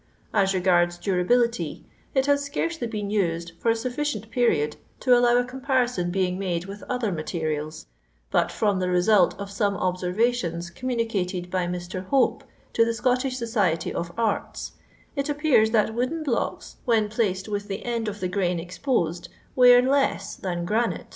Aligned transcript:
As 0.33 0.55
regards 0.55 0.97
durability, 0.97 1.85
it 2.15 2.25
has 2.25 2.43
scarcely 2.43 2.87
been 2.87 3.11
used 3.11 3.51
fat 3.59 3.73
a 3.73 3.75
sufficient 3.75 4.31
period 4.31 4.75
to 5.01 5.15
allow 5.15 5.37
a 5.37 5.43
comparison 5.43 6.09
being 6.09 6.39
made 6.39 6.65
with 6.65 6.81
other 6.89 7.11
materials, 7.11 7.85
but 8.31 8.51
from 8.51 8.79
the 8.79 8.89
result 8.89 9.39
of 9.39 9.51
some 9.51 9.75
obeenrations 9.77 10.71
com 10.75 10.89
municated 10.89 11.51
by 11.51 11.67
Mr. 11.67 12.03
Hope 12.07 12.43
to 12.73 12.83
the 12.83 12.95
Scottish 12.95 13.37
Society 13.37 13.93
of 13.93 14.11
Arts, 14.17 14.71
it 15.15 15.29
appears 15.29 15.69
that 15.69 15.93
wooden 15.93 16.23
blocks 16.23 16.77
when 16.85 17.07
placed 17.07 17.47
with 17.47 17.67
the 17.67 17.85
end 17.85 18.07
of 18.07 18.21
the 18.21 18.27
grain 18.27 18.59
exposed, 18.59 19.29
wear 19.55 19.77
Imt 19.83 19.89
ika% 19.89 20.65
graniu. 20.65 21.05